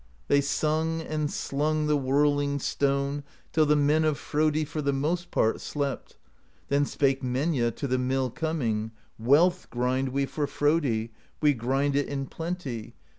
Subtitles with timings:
[0.29, 5.29] They sung and slung The whirling stone Till the men of Frodi For the most
[5.29, 6.17] part slept;
[6.69, 12.07] Then spake Menja, To the mill coming: 'Wealth grind we for Frodi, We grind it
[12.07, 12.95] in plenty.